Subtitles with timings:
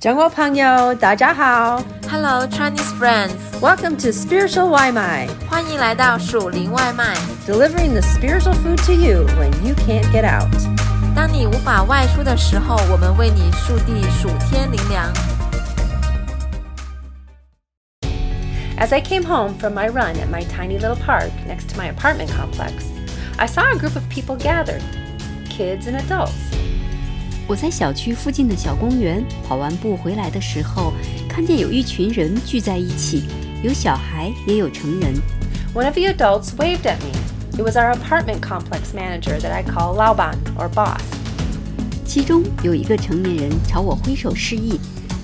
[0.00, 7.16] 中国朋友，大家好 Hello Chinese friends， ，Welcome to Spiritual 外卖欢迎来到属灵外卖。
[7.46, 10.48] ，delivering the spiritual food to you when you can't get out.
[11.16, 15.12] 当你无法外出的时候，我们为你速递暑天灵粮。
[18.78, 21.90] As I came home from my run at my tiny little park next to my
[21.90, 22.84] apartment complex,
[23.38, 24.82] I saw a group of people gathered
[25.48, 26.34] kids and adults.
[27.48, 30.92] 我在小区附近的小公园跑完步回来的时候，
[31.28, 33.24] 看见有一群人聚在一起，
[33.62, 35.14] 有小孩，也有成人。
[35.74, 37.12] One of the adults waved at me.
[37.56, 41.00] It was our apartment complex manager that I call Laoban or boss.
[42.04, 44.80] 其中有一个成年人朝我挥手示意，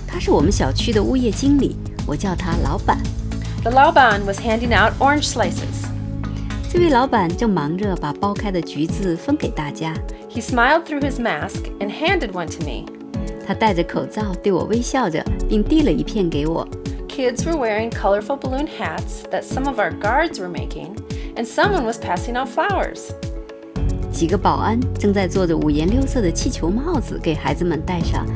[0.06, 2.98] 他是我们小区的物业经理，我叫他老板。
[3.62, 5.76] The Laoban was handing out orange slices.
[6.77, 9.95] 这位老板正忙着把剥开的橘子分给大家，
[10.30, 12.87] He smiled through his mask and handed one to me.
[13.47, 16.66] 他戴着口罩对我微笑着，并递了一片给我。
[17.09, 20.97] Kids were wearing colorful balloon hats that some of our guards were making,
[21.36, 23.11] and someone was passing out flowers.
[24.11, 28.27] 几个保安正在做着五颜六色的气球帽子给孩子们戴上，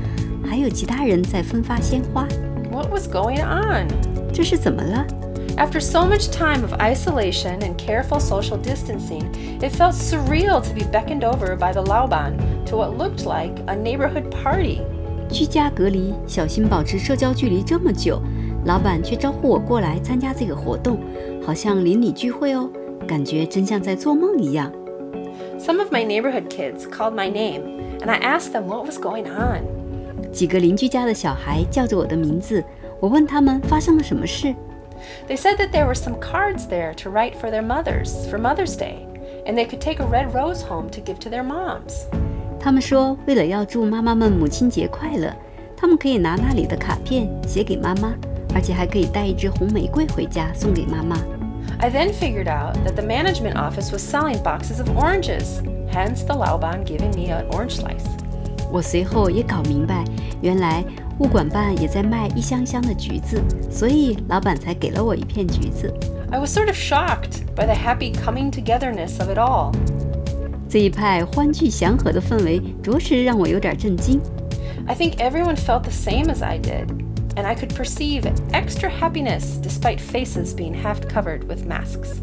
[0.44, 2.26] 还有其他人在分发鲜花。
[2.70, 3.88] What was going on?
[4.34, 5.06] 这是怎么了？
[5.60, 9.24] After so much time of isolation and careful social distancing,
[9.60, 12.36] it felt surreal to be beckoned over by the Laoban
[12.66, 14.80] to what looked like a neighborhood party.
[15.28, 18.20] 居家隔离，小心保持社交距离这么久，
[18.64, 20.98] 老板却招呼我过来参加这个活动，
[21.44, 22.70] 好像邻里聚会哦，
[23.08, 24.70] 感觉真像在做梦一样。
[25.58, 27.62] Some of my neighborhood kids called my name,
[28.00, 29.64] and I asked them what was going on.
[30.32, 32.62] 几个邻居家的小孩叫着我的名字，
[33.00, 34.54] 我问他们发生了什么事。
[35.28, 38.76] They said that there were some cards there to write for their mothers for Mother's
[38.76, 39.06] Day,
[39.46, 42.06] and they could take a red rose home to give to their moms.
[42.58, 45.32] 他们说，为了要祝妈妈们母亲节快乐，
[45.76, 48.14] 他们可以拿那里的卡片写给妈妈，
[48.54, 51.16] 而且还可以带一支红玫瑰回家送给妈妈。
[51.78, 55.60] I then figured out that the management office was selling boxes of oranges,
[55.92, 58.06] hence the Laoban giving me an orange slice.
[58.72, 60.02] 我随后也搞明白，
[60.40, 60.82] 原来
[61.21, 63.39] 物管办也在卖一箱箱的橘子，
[63.69, 65.93] 所以老板才给了我一片橘子。
[66.31, 69.71] I was sort of shocked by the happy coming togetherness of it all.
[70.67, 74.19] 这一派欢聚祥和的氛围，着实让我有点震惊。
[74.87, 76.87] I think everyone felt the same as I did,
[77.35, 82.15] and I could perceive extra happiness despite faces being half covered with masks.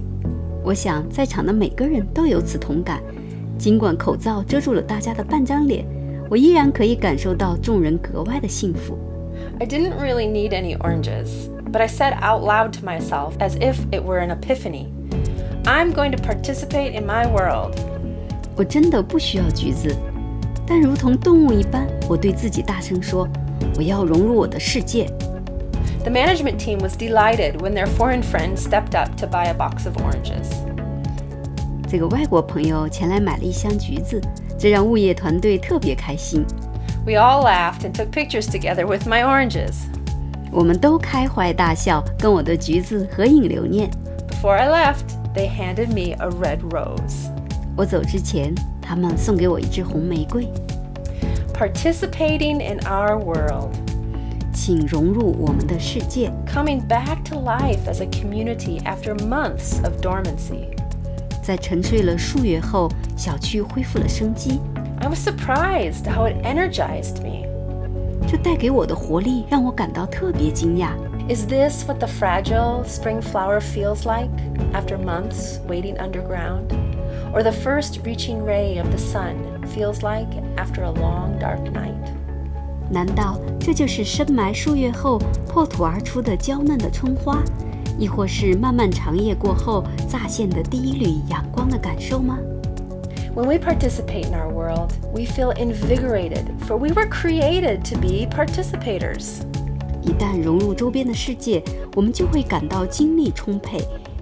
[0.65, 3.01] 我想在场的每个人都有此同感，
[3.57, 5.87] 尽管口罩遮住了大家的半张脸，
[6.30, 8.98] 我依然可以感受到众人格外的幸福。
[9.59, 11.28] I didn't really need any oranges,
[11.72, 14.88] but I said out loud to myself as if it were an epiphany
[15.66, 17.76] I'm going to participate in my world.
[18.56, 19.96] 我真的不需要橘子，
[20.68, 25.06] 但如同动物一般，我对自己大声说：“我要融入我的世界。
[26.04, 29.86] The management team was delighted when their foreign friend stepped up to buy a box
[29.86, 30.52] of oranges.
[31.88, 34.22] ”这个外国朋友前来买了一箱橘子，
[34.58, 36.46] 这让物业团队特别开心。
[37.06, 39.74] We all laughed and took pictures together with my oranges.
[40.52, 43.90] 我们都开怀大笑，跟我的橘子合影留念。
[44.30, 47.30] Before I left, they handed me a red rose.
[47.76, 50.48] 我走之前，他们送给我一支红玫瑰，
[51.54, 53.72] Participating in our world,
[54.54, 56.31] 请融入我们的世界。
[56.46, 60.68] coming back to life as a community after months of dormancy.
[61.49, 64.61] 在沉睡了数月后，小区恢复了生机。
[65.01, 67.49] I was surprised how it energized me.
[68.29, 70.91] 这带给我的活力让我感到特别惊讶。
[71.27, 74.29] Is this what the fragile spring flower feels like
[74.75, 76.67] after months waiting underground?
[77.33, 79.37] Or the first reaching ray of the sun
[79.75, 80.29] feels like
[80.59, 82.13] after a long dark night?
[82.91, 87.43] 难道这就是深埋数月后破土而出的娇嫩的春花，
[87.99, 92.39] 亦或是漫漫长夜过后乍现的第一缕阳光的感受吗
[93.35, 99.43] ？When we participate in our world, we feel invigorated, for we were created to be participators.
[100.03, 101.62] 一旦融入周边的世界，
[101.95, 103.81] 我们就会感到精力充沛，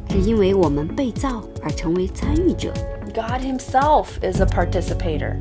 [0.09, 2.73] 只因为我们被造而成为参与者。
[3.15, 5.37] God Himself is a participator.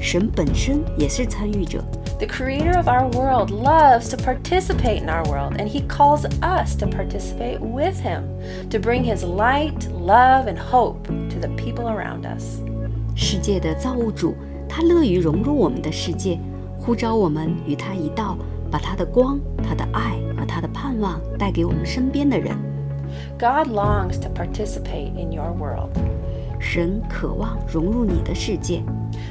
[0.00, 1.82] 神本身也是参与者。
[2.19, 6.85] The creator of our world loves to participate in our world, and he calls us to
[6.85, 8.23] participate with him,
[8.69, 12.59] to bring his light, love, and hope to the people around us.
[13.15, 14.35] 世界的造物主，
[14.69, 16.39] 他乐于融入我们的世界，
[16.79, 18.37] 呼召我们与他一道，
[18.69, 22.55] 把他的光、他的爱和他的盼望带给我们身边的人。
[23.39, 25.89] God longs to participate in your world.
[26.59, 28.83] 神渴望融入你的世界。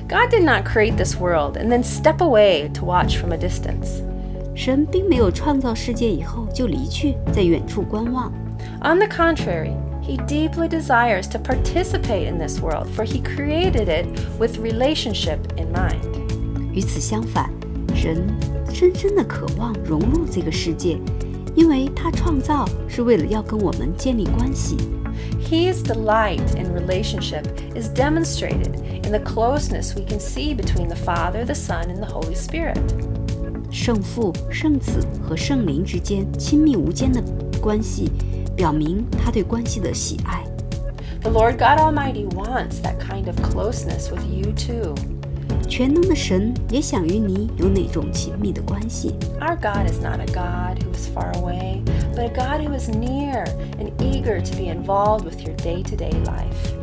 [0.09, 4.03] God did not create this world and then step away to watch from a distance.
[4.55, 8.33] 神并没有创造世界以后就离去，在远处观望。
[8.83, 9.73] On the contrary,
[10.03, 14.07] he deeply desires to participate in this world, for he created it
[14.39, 16.03] with relationship in mind.
[16.73, 17.49] 与此相反，
[17.95, 18.27] 神
[18.73, 20.99] 深深的渴望融入这个世界，
[21.55, 24.77] 因为他创造是为了要跟我们建立关系。
[25.41, 27.45] His delight in relationship
[27.75, 32.07] is demonstrated in the closeness we can see between the Father, the Son, and the
[32.07, 32.79] Holy Spirit.
[33.71, 37.23] 圣父、圣子和圣灵之间亲密无间的
[37.61, 38.11] 关系，
[38.57, 40.45] 表明他对关系的喜爱。
[41.23, 44.95] The Lord God Almighty wants that kind of closeness with you too.
[45.69, 49.15] 全能的神也想与你有那种亲密的关系。
[49.41, 51.83] Our God is not a God who is far away,
[52.15, 53.45] but a God who is near
[53.79, 56.75] and eager to be involved with your day to day life.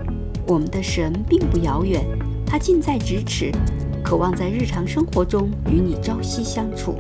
[0.53, 2.05] 我们的神并不遥远，
[2.45, 3.51] 他近在咫尺，
[4.05, 6.95] 渴望在日常生活中与你朝夕相处。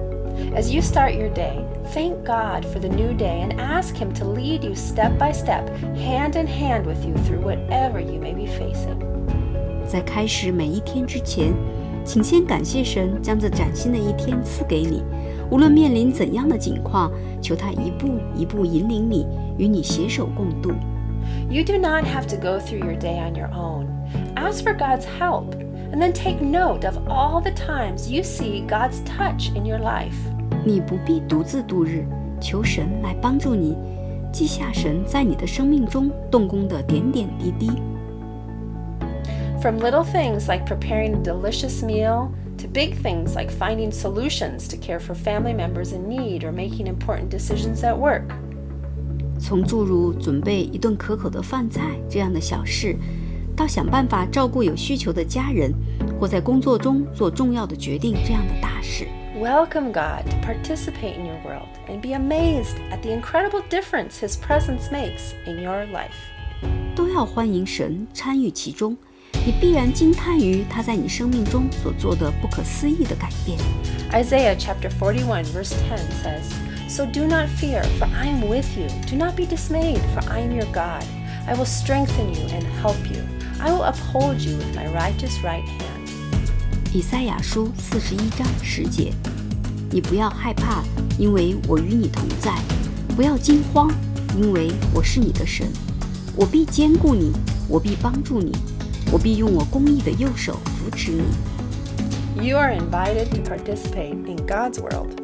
[0.57, 1.63] As you start your day,
[1.93, 5.69] thank God for the new day and ask Him to lead you step by step,
[5.95, 8.97] hand in hand with you through whatever you may be facing.
[9.87, 11.53] 在开始每一天之前，
[12.07, 15.03] 请先感谢神将这崭新的一天赐给你。
[15.51, 17.13] 无论面临怎样的境况，
[17.43, 19.27] 求他一步一步引领你，
[19.59, 20.73] 与你携手共度。
[21.50, 23.88] You do not have to go through your day on your own.
[24.36, 25.56] Ask for God's help,
[25.92, 30.18] and then take note of all the times you see God's touch in your life.
[30.66, 32.06] 你不必独自度日，
[32.42, 33.78] 求神来帮助你，
[34.34, 37.72] 记下神在你的生命中动工的点点滴滴。
[39.62, 44.78] From little things like preparing a delicious meal to big things like finding solutions to
[44.78, 48.34] care for family members in need or making important decisions at work.
[49.42, 52.96] 从诸如准备一顿可口的饭菜这样的小事，
[53.56, 55.74] 到想办法照顾有需求的家人，
[56.20, 59.08] 或在工作中做重要的决定这样的大事。
[59.40, 64.36] Welcome God to participate in your world and be amazed at the incredible difference His
[64.36, 66.16] presence makes in your life.
[66.96, 68.98] 都要欢迎神参与其中，
[69.46, 73.60] 你必然惊叹于他在你生命中所做的不可思议的改变。
[74.12, 76.52] Isaiah chapter 41, verse 10 says,
[76.92, 78.88] So do not fear, for I am with you.
[79.10, 81.04] Do not be dismayed, for I am your God.
[81.48, 83.22] I will strengthen you and help you.
[83.60, 85.84] I will uphold you with my righteous right hand.
[86.94, 89.12] 以赛亚书四十一章十节：
[89.92, 90.84] 你不要害怕，
[91.18, 92.52] 因为我与你同在；
[93.16, 93.92] 不要惊慌，
[94.36, 95.68] 因为我是你的神。
[96.36, 97.34] 我必坚固你，
[97.68, 98.52] 我必帮助你，
[99.12, 101.24] 我必用我公义的右手扶持你。
[102.48, 105.21] You are invited to participate in God's world.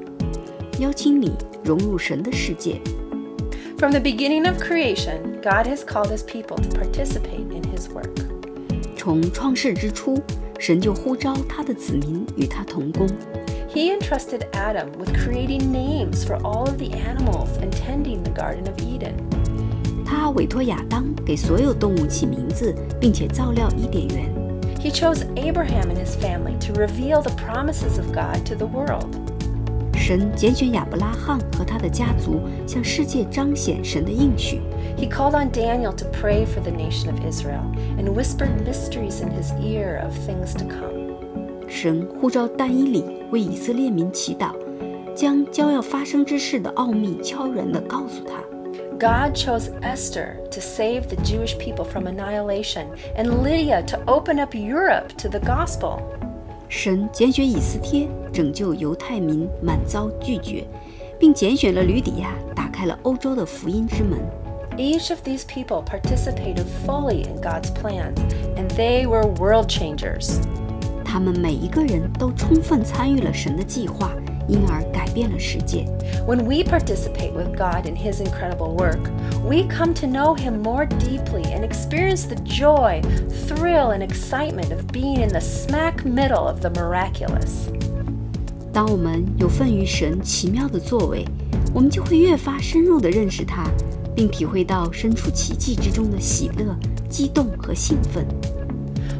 [0.80, 1.32] 邀请你
[1.64, 2.80] 融入神的世界。
[3.78, 8.10] From the beginning of creation, God has called his people to participate in his work.
[8.96, 10.18] 从创世之初，
[10.58, 13.08] 神就呼召他的子民与他同工。
[13.74, 18.68] He entrusted Adam with creating names for all of the animals and tending the Garden
[18.68, 19.16] of Eden.
[20.06, 24.32] 他委托亚当给所有动物起名字，并且照料伊甸园。
[24.80, 29.08] He chose Abraham and his family to reveal the promises of God to the world.
[30.08, 34.62] 神拣选亚伯拉罕和他的家族，向世界彰显神的应许。
[34.98, 37.64] He called on Daniel to pray for the nation of Israel
[37.98, 41.14] and whispered mysteries in his ear of things to come.
[41.68, 44.52] 神呼召但以理为以色列民祈祷，
[45.16, 48.44] 将将要发生之事的奥秘悄然地告诉他。
[49.00, 52.86] God chose Esther to save the Jewish people from annihilation
[53.18, 56.00] and Lydia to open up Europe to the gospel.
[56.69, 60.65] 神拣选以斯帖拯救犹太民满遭拒绝，
[61.19, 64.19] 并拣选了吕底亚，打开了欧洲的福音之门。
[64.77, 68.15] Each of these people participated fully in God's plans,
[68.55, 70.39] and they were world changers.
[71.05, 74.13] 他们每一个人都充分参与了神的计划，
[74.48, 75.86] 因而改变了世界。
[76.28, 79.00] When we participate with God in His incredible work,
[79.48, 83.02] we come to know Him more deeply and experience the joy,
[83.48, 87.70] thrill, and excitement of being in the smack middle of the miraculous.
[88.72, 91.26] 当我们有份于神奇妙的作为，
[91.74, 93.70] 我们就会越发深入地认识他，
[94.16, 96.76] 并体会到身处奇迹之中的喜乐、
[97.10, 98.26] 激动和兴奋。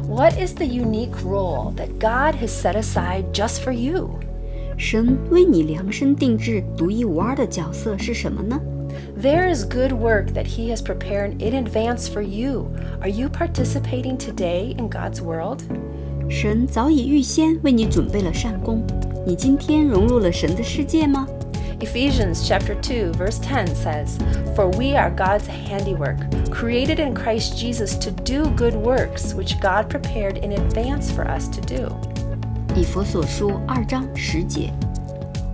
[0.08, 4.10] What is the unique role that God has set aside just for you?
[4.78, 8.60] 神为你量身定制、独一无二的角色是什么呢？
[9.20, 12.66] There is good work that He has prepared in advance for you.
[13.00, 15.60] Are you participating today in God's world?
[16.28, 18.82] 神早已预先为你准备了善功，
[19.26, 21.26] 你今天融入了神的世界吗？
[21.80, 24.16] Ephesians chapter 2 verse 10 says,
[24.54, 26.18] "For we are God's handiwork,
[26.50, 31.48] created in Christ Jesus to do good works which God prepared in advance for us
[31.48, 32.07] to do."
[32.78, 34.72] 以佛所书二章十节，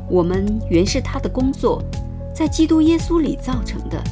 [0.09, 1.83] 我们原是他的工作，
[2.35, 4.03] 在基督耶稣里造成的，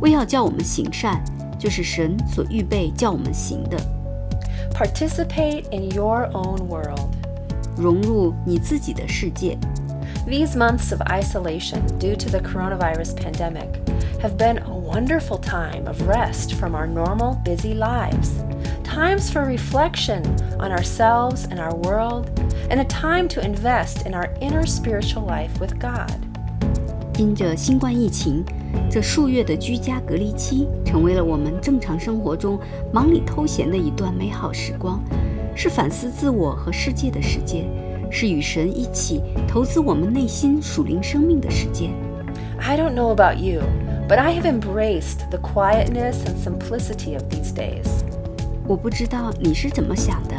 [0.00, 1.22] 为要叫我们行善，
[1.58, 3.76] 就是神所预备叫我们行的。
[4.72, 7.10] Participate in your own world.
[7.76, 9.56] 融入你自己的世界。
[10.26, 13.68] These months of isolation due to the coronavirus pandemic
[14.20, 18.30] have been a wonderful time of rest from our normal busy lives,
[18.84, 20.22] times for reflection
[20.58, 22.26] on ourselves and our world,
[22.72, 26.10] and a time to invest in our inner spiritual life with God.
[27.18, 28.44] 因着新冠疫情，
[28.88, 32.58] 这数月的居家隔离期成为了我们正常生活中
[32.92, 35.02] 忙里偷闲的一段美好时光，
[35.54, 37.64] 是反思自我和世界的时间，
[38.08, 41.90] 是与神一起投资我们内心属灵生命的时间。
[42.60, 43.62] I don't know about you,
[44.08, 48.04] but I have embraced the quietness and simplicity of these days.
[48.66, 50.34] 我不知道你是怎么想的，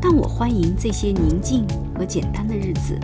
[0.00, 1.66] 但我欢迎这些宁静
[1.98, 2.98] 和简单的日子。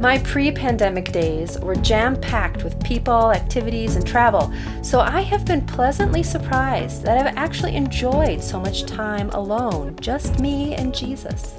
[0.00, 4.50] My pre pandemic days were jam packed with people, activities, and travel,
[4.80, 10.40] so I have been pleasantly surprised that I've actually enjoyed so much time alone, just
[10.40, 11.56] me and Jesus.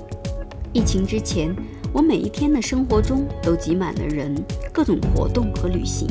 [0.72, 1.54] 疫情之前，
[1.92, 4.34] 我每一天的生活中都挤满了人、
[4.72, 6.08] 各种活动和旅行，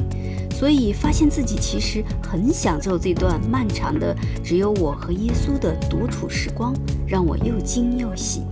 [0.52, 6.75] 所以发现自己其实很享受这段漫长的只有我和耶稣的独处时光，
[7.06, 8.42] 让我又惊又喜。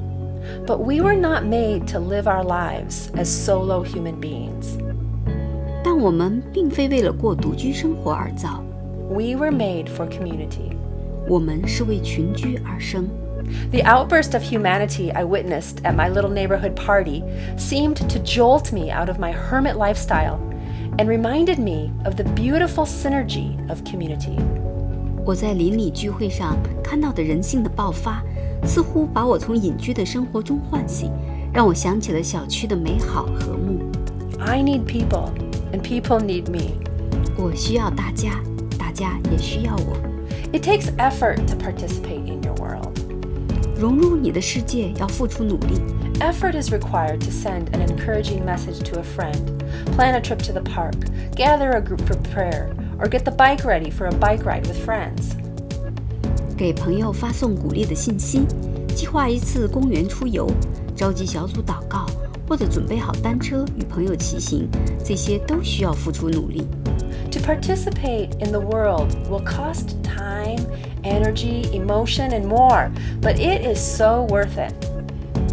[0.66, 4.78] But we were not made to live our lives as solo human beings.
[5.82, 8.62] 但我们并非为了过独居生活而造，
[9.08, 10.76] We were made for community.
[11.28, 13.08] 我们是为群居而生。
[13.70, 17.22] The outburst of humanity I witnessed at my little neighborhood party
[17.56, 20.38] seemed to jolt me out of my hermit lifestyle
[20.98, 24.40] and reminded me of the beautiful synergy of community.
[25.24, 28.22] 我在邻里聚会上看到的人性的爆发，
[28.64, 31.10] 似乎把我从隐居的生活中唤醒，
[31.52, 33.80] 让我想起了小区的美好和睦。
[34.38, 35.30] I need people,
[35.72, 36.74] and people need me.
[37.36, 38.40] 我需要大家，
[38.78, 39.96] 大家也需要我。
[40.52, 42.98] It takes effort to participate in your world.
[43.78, 45.80] 融入你的世界要付出努力，
[46.20, 49.36] Effort is required to send an encouraging message to a friend,
[49.96, 50.94] plan a trip to the park,
[51.34, 52.68] gather a group for prayer,
[52.98, 55.36] or get the bike ready for a bike ride with friends.
[56.60, 58.46] 给朋友发送鼓励的信息，
[58.94, 60.50] 计划一次公园出游，
[60.94, 62.06] 召集小组祷告，
[62.48, 64.68] 或者准备好单车与朋友骑行，
[65.04, 66.66] 这些都需要付出努力。
[67.32, 70.64] To participate in the world will cost time,
[71.02, 72.90] energy, emotion, and more,
[73.20, 74.72] but it is so worth it.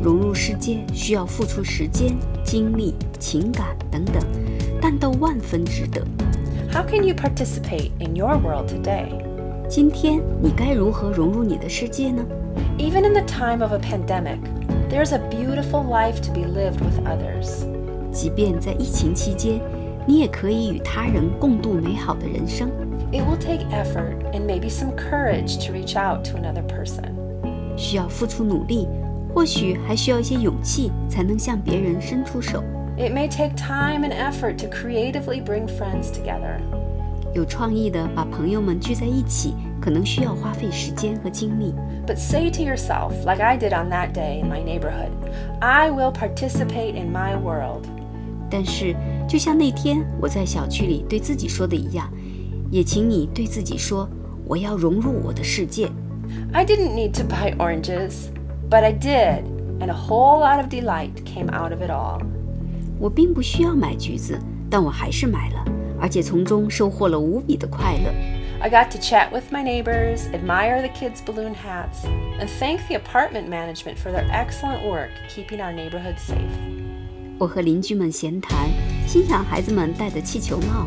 [0.02, 4.16] 融入世界需要付出时间、精力、情感等等，
[4.82, 6.02] 但都万分值得。
[6.72, 9.27] How can you participate in your world today?
[9.68, 12.24] 今天你该如何融入你的世界呢？
[12.78, 14.40] Even in the time of a pandemic,
[14.90, 17.66] there's a beautiful life to be lived with others.
[18.12, 19.60] 即便在疫情期间，
[20.06, 22.70] 你也可以与他人共度美好的人生。
[23.12, 27.14] It will take effort and maybe some courage to reach out to another person.
[27.76, 28.88] 需要付出努力，
[29.34, 32.64] 或许还需要一些勇气，才能向别人伸出手。
[32.96, 36.60] It may take time and effort to creatively bring friends together.
[37.38, 41.74] 有创意的把朋友们聚在一起，可能需要花费时间和精力。
[42.06, 45.12] But say to yourself, like I did on that day in my neighborhood,
[45.60, 47.86] I will participate in my world.
[48.50, 48.96] 但是，
[49.28, 52.08] 就像那天我在小区里对自己说的一样，
[52.70, 54.08] 也请你对自己说：
[54.46, 55.90] 我要融入我的世界。
[56.52, 58.30] I didn't need to buy oranges,
[58.70, 59.44] but I did,
[59.80, 62.22] and a whole lot of delight came out of it all.
[63.00, 64.40] 我并不需要买橘子，
[64.70, 65.66] 但我还是买了，
[66.00, 68.12] 而且从中收获了无比的快乐。
[68.62, 72.06] I got to chat with my neighbors, admire the kids' balloon hats,
[72.40, 76.38] and thank the apartment management for their excellent work keeping our neighborhood safe.
[77.40, 78.70] 我和邻居们闲谈，
[79.06, 80.86] 欣赏孩子们戴的气球帽，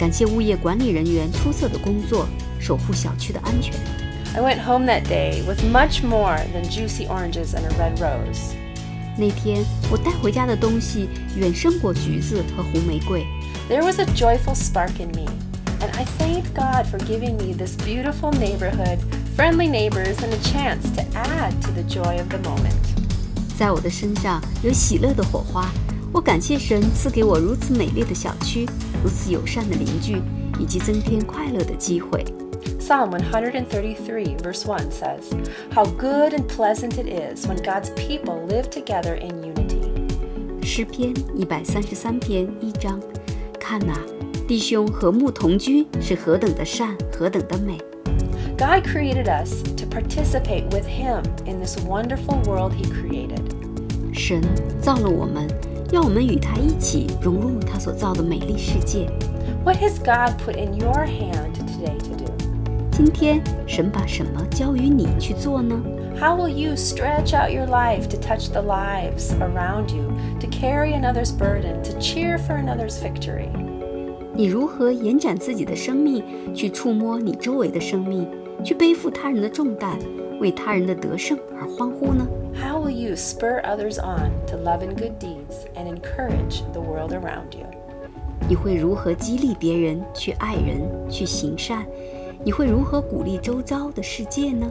[0.00, 2.26] 感谢物业管理人员出色的工作，
[2.58, 3.74] 守护小区的安全。
[4.34, 8.54] I went home that day with much more than juicy oranges and a red rose.
[9.16, 9.62] 那天
[9.92, 13.24] 我带回家的东西远胜过橘子和红玫瑰。
[13.68, 15.26] There was a joyful spark in me,
[15.80, 18.98] and I thanked God for giving me this beautiful neighborhood,
[19.34, 22.74] friendly neighbors, and a chance to add to the joy of the moment.
[23.56, 25.70] 在我的身上有喜乐的火花，
[26.12, 28.66] 我感谢神赐给我如此美丽的小区，
[29.02, 30.20] 如此友善的邻居，
[30.58, 32.24] 以及增添快乐的机会。
[32.78, 35.32] Psalm 133, verse 1 says,
[35.72, 39.80] How good and pleasant it is when God's people live together in unity.
[40.64, 43.00] 诗篇一百三十三篇一章，
[43.66, 43.94] 看呐、
[44.46, 47.78] 弟兄和睦同居是何等的善，何等的美。
[48.58, 53.40] God created us to participate with Him in this wonderful world He created.
[54.12, 54.40] 神
[54.80, 55.48] 造了我们，
[55.90, 59.10] 要我们与他一起融入他所造的美丽世界。
[59.64, 62.32] What has God put in your hand today to do?
[62.92, 65.82] 今天，神把什么交于你去做呢？
[66.18, 70.92] How will you stretch out your life to touch the lives around you, to carry
[70.94, 73.48] another's burden, to cheer for another's victory?
[74.34, 76.22] 你如何延展自己的生命，
[76.54, 78.26] 去触摸你周围的生命，
[78.64, 79.98] 去背负他人的重担，
[80.40, 82.26] 为他人的得胜而欢呼呢？
[82.54, 87.12] How will you spur others on to love and good deeds and encourage the world
[87.12, 87.66] around you?
[88.48, 91.84] 你会如何激励别人去爱人、去行善？
[92.44, 94.70] 你会如何鼓励周遭的世界呢？